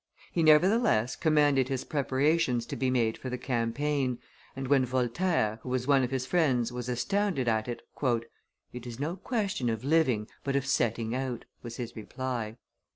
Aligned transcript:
He 0.31 0.41
nevertheless 0.41 1.15
commanded 1.15 1.69
his 1.69 1.83
preparations 1.83 2.65
to 2.65 2.75
be 2.75 2.89
made 2.89 3.19
for 3.19 3.29
the 3.29 3.37
campaign, 3.37 4.17
and, 4.55 4.67
when 4.67 4.83
Voltaire, 4.83 5.59
who 5.61 5.69
was 5.69 5.85
one 5.85 6.01
of 6.03 6.09
his 6.09 6.25
friends, 6.25 6.71
was 6.71 6.89
astounded 6.89 7.47
at 7.47 7.67
it, 7.67 7.83
"It 8.73 8.87
is 8.87 8.99
no 8.99 9.15
question 9.15 9.69
of 9.69 9.83
living, 9.83 10.27
but 10.43 10.55
of 10.55 10.65
setting 10.65 11.13
out," 11.13 11.45
was 11.61 11.75
his 11.77 11.95
reply. 11.95 12.57